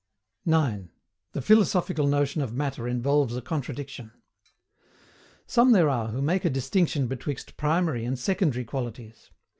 9. 0.47 0.89
THE 1.33 1.43
PHILOSOPHICAL 1.43 2.07
NOTION 2.07 2.41
OF 2.41 2.55
MATTER 2.55 2.87
INVOLVES 2.87 3.37
A 3.37 3.41
CONTRADICTION. 3.43 4.11
Some 5.45 5.73
there 5.73 5.89
are 5.89 6.07
who 6.07 6.23
make 6.23 6.43
a 6.43 6.49
DISTINCTION 6.49 7.05
betwixt 7.05 7.55
PRIMARY 7.55 8.03
and 8.05 8.17
SECONDARY 8.17 8.65
qualities. 8.65 9.29